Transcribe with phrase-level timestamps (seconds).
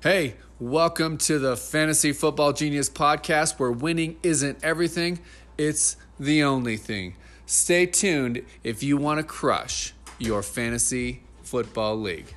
[0.00, 5.18] Hey, welcome to the Fantasy Football Genius podcast where winning isn't everything,
[5.58, 7.16] it's the only thing.
[7.46, 12.32] Stay tuned if you want to crush your fantasy football league.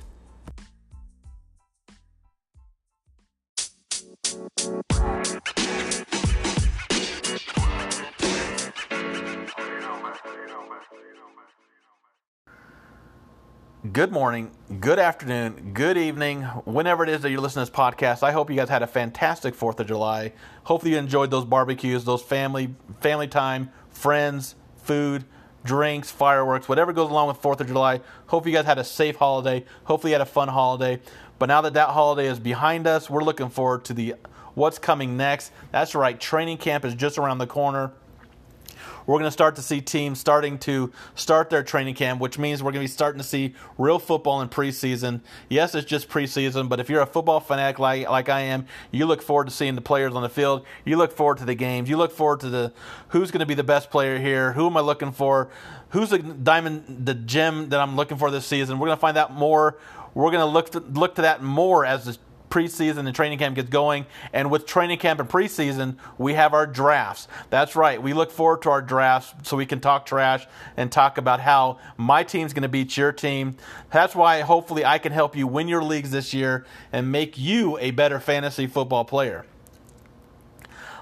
[13.92, 18.22] Good morning, good afternoon, good evening, whenever it is that you're listening to this podcast.
[18.22, 20.32] I hope you guys had a fantastic 4th of July.
[20.64, 25.24] Hopefully you enjoyed those barbecues, those family family time, friends, food,
[25.62, 28.00] drinks, fireworks, whatever goes along with 4th of July.
[28.28, 29.62] Hope you guys had a safe holiday.
[29.84, 30.98] Hopefully you had a fun holiday.
[31.38, 34.14] But now that that holiday is behind us, we're looking forward to the
[34.54, 35.52] what's coming next.
[35.70, 37.92] That's right, training camp is just around the corner
[39.06, 42.62] we're going to start to see teams starting to start their training camp, which means
[42.62, 45.20] we're going to be starting to see real football in preseason.
[45.48, 49.06] Yes, it's just preseason, but if you're a football fanatic like, like I am, you
[49.06, 50.64] look forward to seeing the players on the field.
[50.84, 51.88] You look forward to the games.
[51.88, 52.72] You look forward to the
[53.08, 54.52] who's going to be the best player here.
[54.52, 55.48] Who am I looking for?
[55.90, 58.78] Who's the diamond, the gem that I'm looking for this season?
[58.78, 59.78] We're going to find out more.
[60.14, 62.18] We're going to look to, look to that more as the
[62.52, 64.04] preseason and training camp gets going.
[64.34, 67.26] And with training camp and preseason, we have our drafts.
[67.48, 68.00] That's right.
[68.00, 71.78] We look forward to our drafts so we can talk trash and talk about how
[71.96, 73.56] my team's going to beat your team.
[73.90, 77.78] That's why hopefully I can help you win your leagues this year and make you
[77.78, 79.46] a better fantasy football player.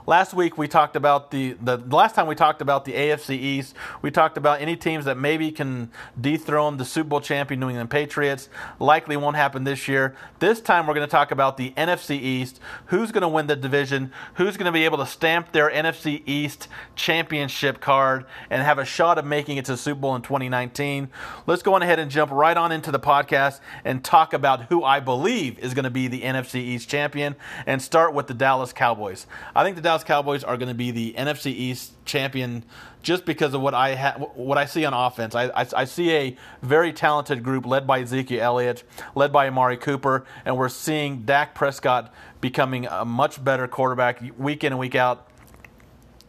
[0.06, 3.74] Last week we talked about the, the, last time we talked about the AFC East.
[4.00, 7.90] We talked about any teams that maybe can dethrone the Super Bowl champion New England
[7.90, 8.48] Patriots.
[8.78, 10.16] Likely won't happen this year.
[10.38, 12.60] This time we're going to talk about the NFC East.
[12.86, 14.10] Who's going to win the division?
[14.34, 18.84] Who's going to be able to stamp their NFC East championship card and have a
[18.86, 21.10] shot of making it to the Super Bowl in 2019?
[21.46, 24.82] Let's go on ahead and jump right on into the podcast and talk about who
[24.82, 28.72] I believe is going to be the NFC East champion and start with the Dallas
[28.72, 29.26] Cowboys.
[29.54, 32.62] I think the Dallas Cowboys are going to be the NFC East champion
[33.02, 35.34] just because of what I ha- what I see on offense.
[35.34, 38.84] I, I, I, see a very talented group led by Ezekiel Elliott,
[39.16, 44.62] led by Amari Cooper, and we're seeing Dak Prescott becoming a much better quarterback week
[44.62, 45.26] in and week out.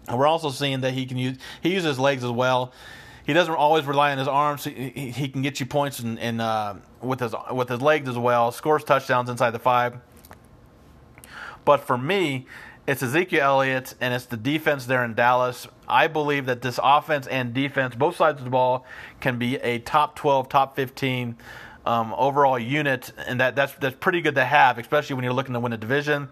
[0.07, 2.73] And we're also seeing that he can use he uses legs as well.
[3.27, 4.63] He doesn't always rely on his arms.
[4.63, 8.17] He, he can get you points in, in uh, with his with his legs as
[8.17, 8.51] well.
[8.51, 9.99] Scores touchdowns inside the five.
[11.63, 12.47] But for me,
[12.87, 15.67] it's Ezekiel Elliott and it's the defense there in Dallas.
[15.87, 18.85] I believe that this offense and defense, both sides of the ball,
[19.19, 21.37] can be a top 12, top 15
[21.85, 25.53] um, overall unit, and that, that's that's pretty good to have, especially when you're looking
[25.53, 26.29] to win a division.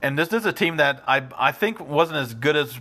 [0.00, 2.80] And this is a team that I I think wasn't as good as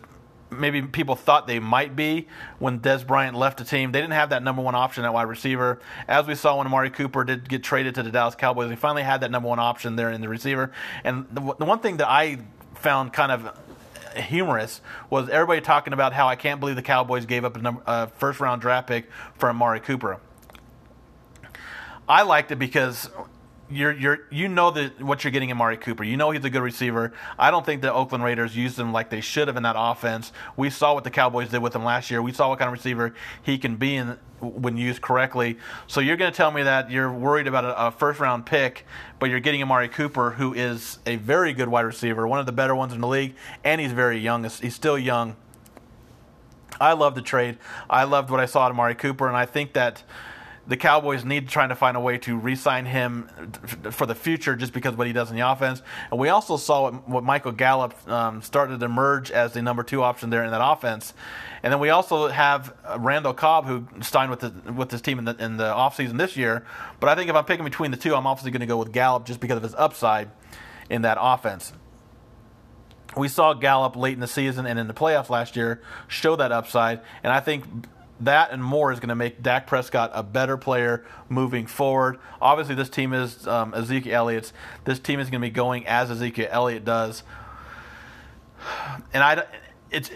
[0.53, 2.27] maybe people thought they might be
[2.59, 3.91] when Dez Bryant left the team.
[3.91, 5.79] They didn't have that number one option at wide receiver.
[6.07, 9.03] As we saw when Amari Cooper did get traded to the Dallas Cowboys, they finally
[9.03, 10.71] had that number one option there in the receiver.
[11.03, 12.39] And the, the one thing that I
[12.75, 13.57] found kind of
[14.15, 17.81] humorous was everybody talking about how I can't believe the Cowboys gave up a, number,
[17.85, 20.19] a first round draft pick for Amari Cooper.
[22.07, 23.09] I liked it because
[23.69, 26.03] you're you're you know that what you're getting in Mari Cooper.
[26.03, 27.13] You know he's a good receiver.
[27.39, 30.31] I don't think the Oakland Raiders used him like they should have in that offense.
[30.55, 32.21] We saw what the Cowboys did with him last year.
[32.21, 35.57] We saw what kind of receiver he can be in when used correctly.
[35.87, 38.85] So you're going to tell me that you're worried about a, a first round pick,
[39.19, 42.51] but you're getting Amari Cooper, who is a very good wide receiver, one of the
[42.51, 44.43] better ones in the league, and he's very young.
[44.43, 45.35] He's still young.
[46.81, 47.57] I love the trade.
[47.89, 50.03] I loved what I saw at Amari Cooper, and I think that
[50.65, 53.27] the Cowboys need trying to find a way to re-sign him
[53.91, 55.81] for the future, just because what he does in the offense.
[56.09, 59.83] And we also saw what, what Michael Gallup um, started to emerge as the number
[59.83, 61.13] two option there in that offense.
[61.63, 65.19] And then we also have uh, Randall Cobb, who signed with the, with his team
[65.19, 66.65] in the in the offseason this year.
[66.99, 68.91] But I think if I'm picking between the two, I'm obviously going to go with
[68.93, 70.29] Gallup just because of his upside
[70.89, 71.73] in that offense.
[73.15, 76.51] We saw Gallup late in the season and in the playoffs last year show that
[76.51, 77.65] upside, and I think
[78.19, 82.19] that and more is going to make Dak Prescott a better player moving forward.
[82.41, 84.53] Obviously, this team is um, Ezekiel Elliott's.
[84.85, 87.23] This team is going to be going as Ezekiel Elliott does.
[89.13, 89.43] And I,
[89.91, 90.09] it's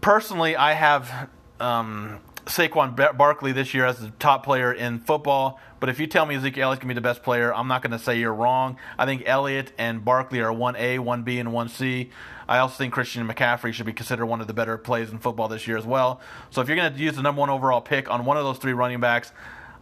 [0.00, 1.28] personally, I have
[1.60, 5.60] um, Saquon Barkley this year as the top player in football.
[5.80, 7.92] But if you tell me Ezekiel Elliott can be the best player, I'm not going
[7.92, 8.76] to say you're wrong.
[8.98, 12.10] I think Elliott and Barkley are 1A, 1B, and 1C.
[12.48, 15.48] I also think Christian McCaffrey should be considered one of the better plays in football
[15.48, 16.20] this year as well.
[16.50, 18.58] So if you're going to use the number one overall pick on one of those
[18.58, 19.32] three running backs,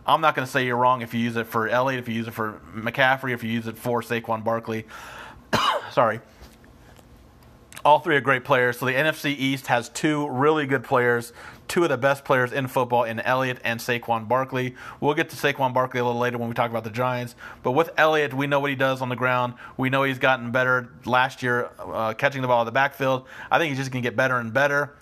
[0.06, 2.14] I'm not going to say you're wrong if you use it for Elliott, if you
[2.14, 4.86] use it for McCaffrey, if you use it for Saquon Barkley.
[5.90, 6.20] Sorry.
[7.84, 8.78] All three are great players.
[8.78, 11.32] So the NFC East has two really good players,
[11.66, 14.76] two of the best players in football in Elliott and Saquon Barkley.
[15.00, 17.34] We'll get to Saquon Barkley a little later when we talk about the Giants.
[17.64, 19.54] But with Elliott, we know what he does on the ground.
[19.76, 23.26] We know he's gotten better last year uh, catching the ball in the backfield.
[23.50, 24.96] I think he's just going to get better and better.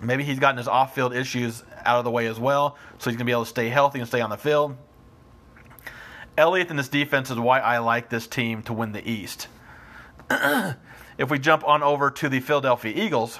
[0.00, 3.16] Maybe he's gotten his off field issues out of the way as well, so he's
[3.16, 4.76] going to be able to stay healthy and stay on the field.
[6.36, 9.48] Elliott in this defense is why I like this team to win the East.
[11.18, 13.38] if we jump on over to the Philadelphia Eagles,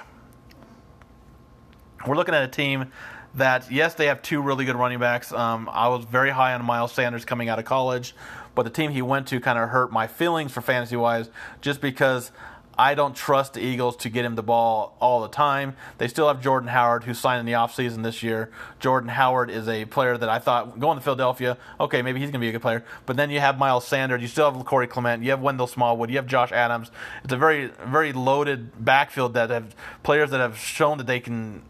[2.07, 2.93] we're looking at a team
[3.35, 5.33] that, yes, they have two really good running backs.
[5.33, 8.15] Um, I was very high on Miles Sanders coming out of college,
[8.55, 11.31] but the team he went to kind of hurt my feelings for fantasy wise
[11.61, 12.31] just because
[12.77, 15.77] I don't trust the Eagles to get him the ball all the time.
[15.99, 18.51] They still have Jordan Howard, who signed in the offseason this year.
[18.81, 22.41] Jordan Howard is a player that I thought going to Philadelphia, okay, maybe he's going
[22.41, 22.85] to be a good player.
[23.07, 26.11] But then you have Miles Sanders, you still have Corey Clement, you have Wendell Smallwood,
[26.11, 26.91] you have Josh Adams.
[27.23, 31.63] It's a very, very loaded backfield that have players that have shown that they can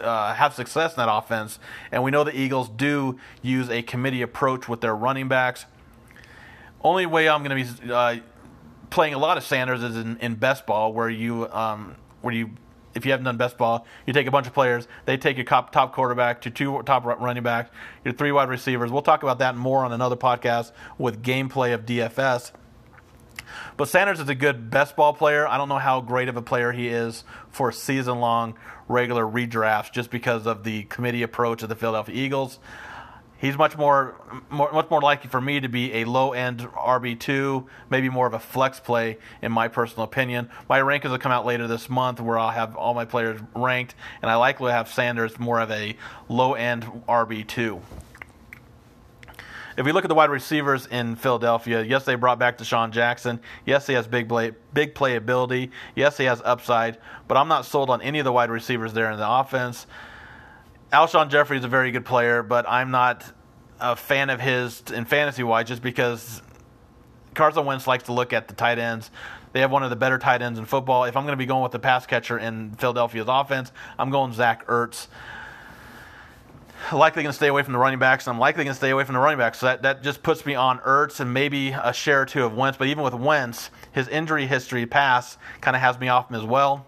[0.00, 1.58] uh, have success in that offense.
[1.90, 5.66] And we know the Eagles do use a committee approach with their running backs.
[6.82, 8.16] Only way I'm going to be uh,
[8.90, 12.50] playing a lot of Sanders is in, in best ball, where you um, where you
[12.94, 14.88] if you haven't done best ball, you take a bunch of players.
[15.06, 17.70] They take your top, top quarterback to two top running back,
[18.04, 18.90] your three wide receivers.
[18.90, 22.52] We'll talk about that more on another podcast with gameplay of DFS.
[23.76, 25.46] But Sanders is a good best ball player.
[25.46, 28.54] I don't know how great of a player he is for season long
[28.88, 32.58] regular redrafts just because of the committee approach of the Philadelphia Eagles.
[33.38, 34.16] He's much more,
[34.50, 38.26] more, much more likely for me to be a low end RB two, maybe more
[38.26, 40.50] of a flex play in my personal opinion.
[40.68, 43.94] My rankings will come out later this month, where I'll have all my players ranked,
[44.22, 45.96] and I likely have Sanders more of a
[46.28, 47.80] low end RB two.
[49.76, 53.38] If we look at the wide receivers in Philadelphia, yes, they brought back DeSean Jackson.
[53.64, 55.70] Yes, he has big play, big playability.
[55.94, 56.98] Yes, he has upside,
[57.28, 59.86] but I'm not sold on any of the wide receivers there in the offense.
[60.92, 63.22] Alshon Jeffery is a very good player, but I'm not
[63.78, 66.40] a fan of his in fantasy wise just because
[67.34, 69.10] Carson Wentz likes to look at the tight ends.
[69.52, 71.04] They have one of the better tight ends in football.
[71.04, 74.32] If I'm going to be going with the pass catcher in Philadelphia's offense, I'm going
[74.32, 75.08] Zach Ertz.
[76.90, 78.90] Likely going to stay away from the running backs, and I'm likely going to stay
[78.90, 79.58] away from the running backs.
[79.58, 82.54] So that, that just puts me on Ertz and maybe a share or two of
[82.54, 82.78] Wentz.
[82.78, 86.44] But even with Wentz, his injury history past kind of has me off him as
[86.44, 86.86] well.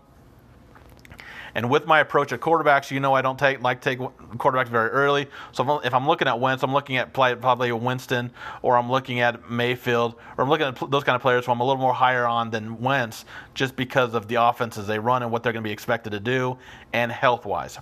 [1.54, 4.90] And with my approach at quarterbacks, you know I don't take like take quarterbacks very
[4.90, 5.28] early.
[5.52, 8.30] So if I'm looking at Wentz, I'm looking at probably Winston,
[8.62, 11.60] or I'm looking at Mayfield, or I'm looking at those kind of players who I'm
[11.60, 13.24] a little more higher on than Wentz,
[13.54, 16.20] just because of the offenses they run and what they're going to be expected to
[16.20, 16.58] do,
[16.92, 17.78] and health wise.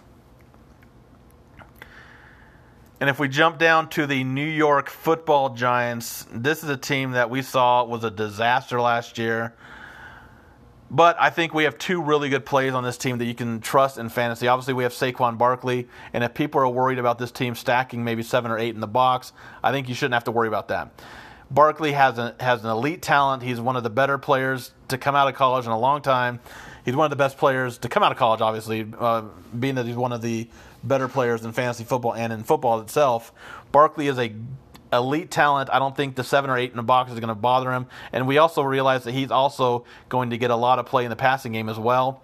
[3.01, 7.13] And if we jump down to the New York Football Giants, this is a team
[7.13, 9.55] that we saw was a disaster last year.
[10.91, 13.61] But I think we have two really good plays on this team that you can
[13.61, 14.49] trust in fantasy.
[14.49, 18.23] Obviously, we have Saquon Barkley, and if people are worried about this team stacking maybe
[18.23, 19.33] seven or eight in the box,
[19.63, 20.91] I think you shouldn't have to worry about that.
[21.51, 23.43] Barkley has an, has an elite talent.
[23.43, 26.41] He's one of the better players to come out of college in a long time.
[26.85, 29.25] He's one of the best players to come out of college, obviously, uh,
[29.59, 30.49] being that he's one of the
[30.85, 33.33] better players in fantasy football and in football itself.
[33.73, 34.33] Barkley is a
[34.93, 35.71] elite talent.
[35.73, 37.87] I don't think the seven or eight in the box is going to bother him.
[38.13, 41.11] And we also realize that he's also going to get a lot of play in
[41.11, 42.23] the passing game as well.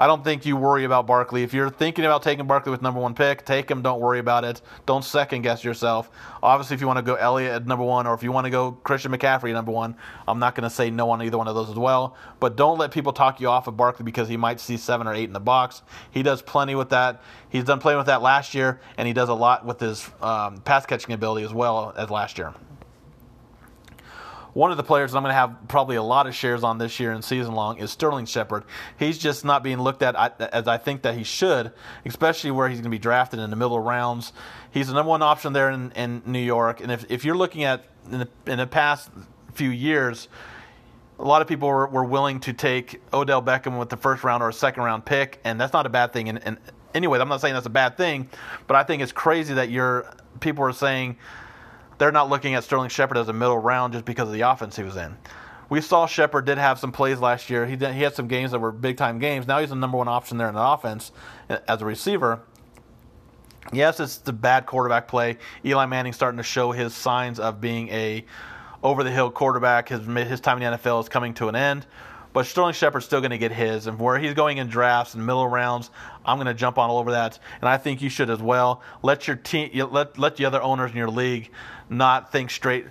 [0.00, 1.42] I don't think you worry about Barkley.
[1.42, 3.82] If you're thinking about taking Barkley with number one pick, take him.
[3.82, 4.62] Don't worry about it.
[4.86, 6.10] Don't second guess yourself.
[6.42, 8.50] Obviously, if you want to go Elliott at number one, or if you want to
[8.50, 9.94] go Christian McCaffrey at number one,
[10.26, 12.16] I'm not going to say no on either one of those as well.
[12.40, 15.12] But don't let people talk you off of Barkley because he might see seven or
[15.12, 15.82] eight in the box.
[16.10, 17.20] He does plenty with that.
[17.50, 20.62] He's done playing with that last year, and he does a lot with his um,
[20.62, 22.54] pass catching ability as well as last year
[24.52, 26.78] one of the players that I'm going to have probably a lot of shares on
[26.78, 28.64] this year and season long is Sterling Shepard.
[28.98, 31.72] He's just not being looked at as I think that he should,
[32.04, 34.32] especially where he's going to be drafted in the middle rounds.
[34.70, 36.80] He's the number one option there in, in New York.
[36.80, 39.10] And if, if you're looking at in the, in the past
[39.52, 40.28] few years,
[41.18, 44.42] a lot of people were, were, willing to take Odell Beckham with the first round
[44.42, 46.30] or a second round pick, and that's not a bad thing.
[46.30, 46.56] And, and
[46.94, 48.28] anyway, I'm not saying that's a bad thing,
[48.66, 51.18] but I think it's crazy that you're people are saying
[52.00, 54.74] they're not looking at Sterling Shepard as a middle round just because of the offense
[54.74, 55.18] he was in.
[55.68, 57.66] We saw Shepard did have some plays last year.
[57.66, 59.46] He did, he had some games that were big time games.
[59.46, 61.12] Now he's the number one option there in the offense
[61.50, 62.40] uh, as a receiver.
[63.70, 65.36] Yes, it's the bad quarterback play.
[65.62, 68.24] Eli Manning starting to show his signs of being a
[68.82, 69.90] over the hill quarterback.
[69.90, 71.86] His his time in the NFL is coming to an end.
[72.32, 75.26] But Sterling Shepard's still going to get his, and where he's going in drafts and
[75.26, 75.90] middle rounds,
[76.24, 78.82] I'm going to jump on all over that, and I think you should as well.
[79.02, 81.50] Let your team, let let the other owners in your league
[81.88, 82.86] not think straight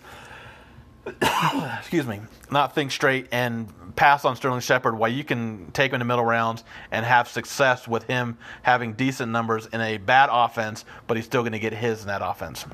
[1.79, 5.96] excuse me, not think straight and pass on Sterling Shepard while you can take him
[5.96, 10.29] in the middle rounds and have success with him having decent numbers in a bad
[10.31, 12.65] offense, but he's still going to get his in that offense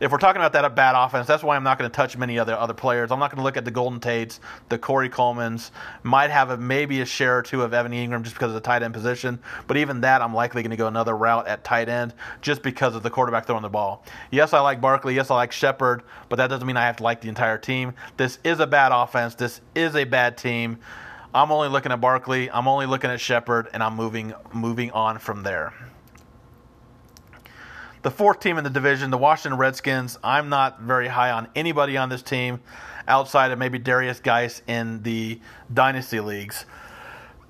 [0.00, 2.16] if we're talking about that a bad offense, that's why I'm not going to touch
[2.16, 3.10] many other other players.
[3.10, 5.70] I'm not going to look at the Golden Tates, the Corey Colemans.
[6.02, 8.60] Might have a, maybe a share or two of Evan Engram just because of the
[8.60, 11.88] tight end position, but even that, I'm likely going to go another route at tight
[11.88, 14.04] end just because of the quarterback throwing the ball.
[14.30, 15.14] Yes, I like Barkley.
[15.14, 17.94] Yes, I like Shepard, but that doesn't mean I have to like the entire team.
[18.16, 19.34] This is a bad offense.
[19.34, 20.78] This is a bad team.
[21.34, 22.50] I'm only looking at Barkley.
[22.50, 25.74] I'm only looking at Shepard, and I'm moving moving on from there
[28.06, 30.16] the fourth team in the division, the Washington Redskins.
[30.22, 32.60] I'm not very high on anybody on this team
[33.08, 35.40] outside of maybe Darius Guice in the
[35.74, 36.66] dynasty leagues.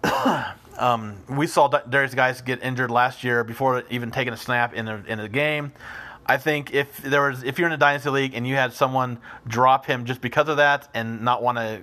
[0.78, 4.88] um, we saw Darius Guice get injured last year before even taking a snap in
[4.88, 5.72] a, in a game.
[6.24, 9.18] I think if there was if you're in a dynasty league and you had someone
[9.46, 11.82] drop him just because of that and not want to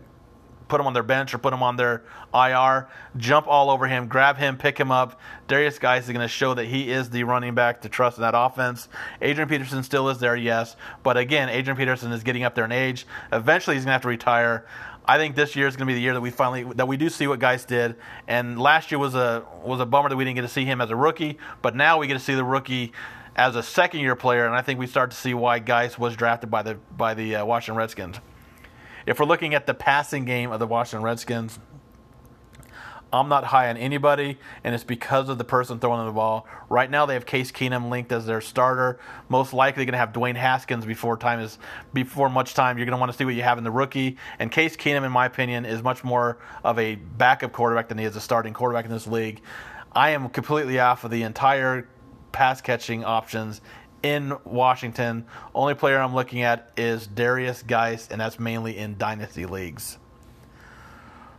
[0.73, 2.01] put him on their bench or put him on their
[2.33, 5.19] IR, jump all over him, grab him, pick him up.
[5.47, 8.23] Darius Guice is going to show that he is the running back to trust in
[8.23, 8.89] that offense.
[9.21, 12.71] Adrian Peterson still is there, yes, but again, Adrian Peterson is getting up there in
[12.71, 13.05] age.
[13.31, 14.65] Eventually, he's going to have to retire.
[15.05, 16.97] I think this year is going to be the year that we finally that we
[16.97, 17.95] do see what Guice did.
[18.27, 20.81] And last year was a was a bummer that we didn't get to see him
[20.81, 22.93] as a rookie, but now we get to see the rookie
[23.35, 26.15] as a second year player, and I think we start to see why Guice was
[26.15, 28.19] drafted by the by the uh, Washington Redskins.
[29.05, 31.59] If we're looking at the passing game of the Washington Redskins,
[33.13, 36.47] I'm not high on anybody, and it's because of the person throwing the ball.
[36.67, 38.99] Right now, they have Case Keenum linked as their starter.
[39.29, 41.59] Most likely, going to have Dwayne Haskins before time is
[41.93, 42.79] before much time.
[42.79, 44.17] You're going to want to see what you have in the rookie.
[44.39, 48.05] And Case Keenum, in my opinion, is much more of a backup quarterback than he
[48.05, 49.41] is a starting quarterback in this league.
[49.91, 51.87] I am completely off of the entire
[52.31, 53.61] pass catching options
[54.03, 55.25] in Washington.
[55.55, 59.97] Only player I'm looking at is Darius Guice, and that's mainly in dynasty leagues.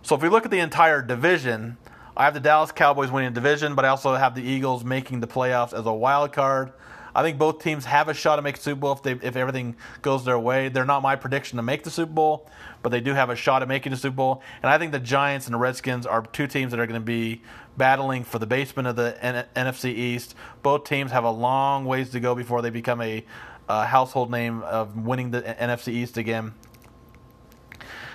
[0.02, 1.76] So if we look at the entire division,
[2.16, 5.20] I have the Dallas Cowboys winning the division, but I also have the Eagles making
[5.20, 6.72] the playoffs as a wild card.
[7.14, 9.76] I think both teams have a shot make the Super Bowl if, they, if everything
[10.02, 10.68] goes their way.
[10.68, 12.48] They're not my prediction to make the Super Bowl,
[12.82, 14.42] but they do have a shot at making the Super Bowl.
[14.62, 17.04] And I think the Giants and the Redskins are two teams that are going to
[17.04, 17.42] be
[17.76, 20.34] battling for the basement of the N- NFC East.
[20.62, 23.24] Both teams have a long ways to go before they become a
[23.68, 26.54] uh, household name of winning the NFC East again.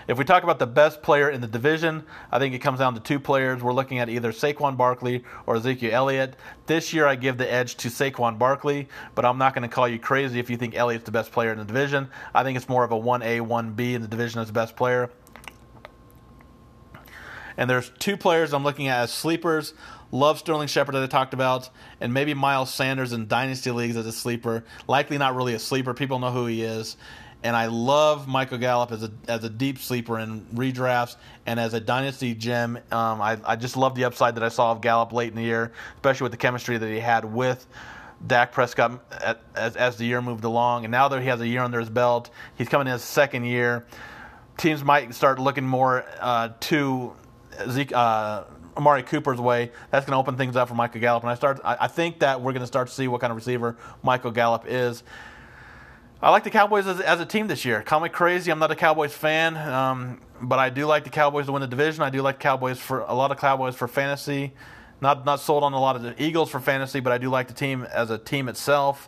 [0.09, 2.95] If we talk about the best player in the division, I think it comes down
[2.95, 3.61] to two players.
[3.61, 6.35] We're looking at either Saquon Barkley or Ezekiel Elliott.
[6.65, 9.87] This year, I give the edge to Saquon Barkley, but I'm not going to call
[9.87, 12.09] you crazy if you think Elliott's the best player in the division.
[12.33, 15.11] I think it's more of a 1A, 1B in the division as the best player.
[17.55, 19.75] And there's two players I'm looking at as sleepers.
[20.11, 21.69] Love Sterling Shepard that I talked about,
[22.01, 24.63] and maybe Miles Sanders in dynasty leagues as a sleeper.
[24.87, 25.93] Likely not really a sleeper.
[25.93, 26.97] People know who he is.
[27.41, 31.15] And I love Michael Gallup as a as a deep sleeper in redrafts
[31.45, 32.77] and as a dynasty gem.
[32.91, 35.43] Um, I I just love the upside that I saw of Gallup late in the
[35.43, 37.65] year, especially with the chemistry that he had with.
[38.27, 38.99] Dak Prescott
[39.55, 41.89] as, as the year moved along, and now that he has a year under his
[41.89, 43.85] belt, he's coming in his second year.
[44.57, 47.13] Teams might start looking more uh, to
[47.69, 48.43] Zeke, uh,
[48.77, 51.23] Amari Cooper's way, that's going to open things up for Michael Gallup.
[51.23, 53.31] And I start, I, I think that we're going to start to see what kind
[53.31, 55.03] of receiver Michael Gallup is.
[56.21, 57.81] I like the Cowboys as, as, a team this year.
[57.81, 61.45] Call me crazy, I'm not a Cowboys fan, um, but I do like the Cowboys
[61.45, 62.03] to win the division.
[62.03, 64.51] I do like Cowboys for a lot of Cowboys for fantasy.
[64.99, 67.47] Not not sold on a lot of the Eagles for fantasy, but I do like
[67.47, 69.07] the team as a team itself.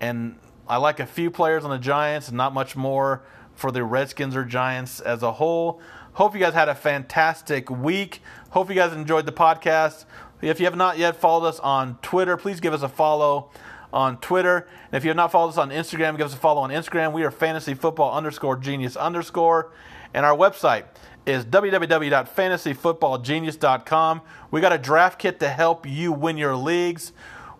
[0.00, 0.38] And
[0.68, 3.24] I like a few players on the Giants, and not much more
[3.56, 5.80] for the Redskins or Giants as a whole.
[6.12, 8.22] Hope you guys had a fantastic week.
[8.50, 10.04] Hope you guys enjoyed the podcast.
[10.40, 13.50] If you have not yet followed us on Twitter, please give us a follow
[13.92, 14.68] on Twitter.
[14.90, 17.12] And if you have not followed us on Instagram, give us a follow on Instagram.
[17.12, 19.70] We are fantasy football underscore genius underscore.
[20.14, 20.84] And our website
[21.26, 24.20] is www.fantasyfootballgenius.com.
[24.50, 27.12] We got a draft kit to help you win your leagues.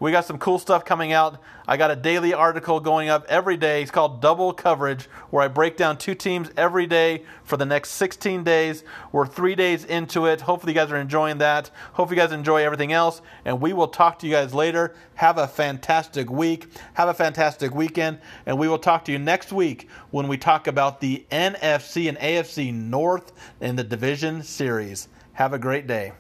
[0.03, 1.41] We got some cool stuff coming out.
[1.69, 3.83] I got a daily article going up every day.
[3.83, 7.91] It's called Double Coverage, where I break down two teams every day for the next
[7.91, 8.83] 16 days.
[9.13, 10.41] We're three days into it.
[10.41, 11.71] Hopefully, you guys are enjoying that.
[11.93, 13.23] Hopefully, you guys enjoy everything else.
[13.45, 14.97] And we will talk to you guys later.
[15.15, 16.67] Have a fantastic week.
[16.95, 18.19] Have a fantastic weekend.
[18.45, 22.19] And we will talk to you next week when we talk about the NFC and
[22.19, 23.31] AFC North
[23.61, 25.07] in the division series.
[25.35, 26.11] Have a great day.